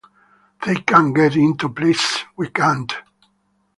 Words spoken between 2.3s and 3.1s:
we can't.